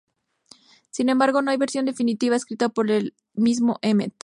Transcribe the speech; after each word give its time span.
Sin 0.89 1.09
embargo, 1.09 1.43
no 1.43 1.51
hay 1.51 1.57
versión 1.57 1.85
definitiva 1.85 2.35
escrita 2.35 2.69
por 2.69 2.89
el 2.89 3.13
mismo 3.35 3.77
Emmet. 3.83 4.11